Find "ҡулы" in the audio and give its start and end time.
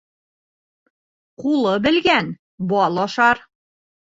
1.43-1.75